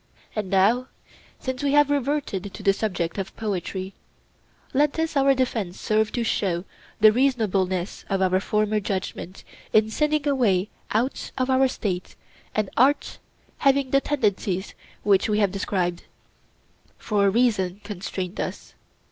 [0.35, 0.87] And now
[1.37, 3.93] since we have reverted to the subject of poetry,
[4.73, 6.65] let this our defence serve to show
[6.99, 9.43] the reasonableness of our former judgment
[9.73, 12.15] in sending away out of our State
[12.55, 13.19] an art
[13.59, 16.05] having the tendencies which we have described;
[16.97, 18.73] for reason constrained us.